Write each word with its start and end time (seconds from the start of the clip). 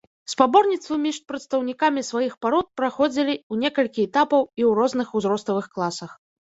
Спаборніцтвы 0.31 0.95
між 1.03 1.19
прадстаўнікамі 1.31 2.05
сваіх 2.09 2.33
парод 2.47 2.67
праходзілі 2.81 3.37
ў 3.51 3.67
некалькі 3.67 4.01
этапаў 4.09 4.41
і 4.51 4.55
ў 4.55 4.71
розных 4.83 5.07
узроставых 5.21 5.75
класах. 5.79 6.23